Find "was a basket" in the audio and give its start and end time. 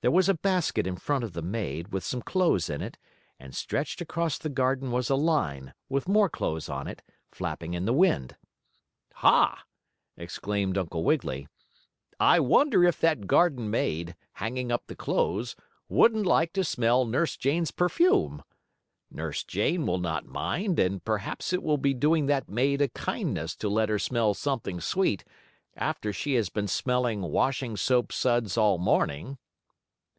0.12-0.86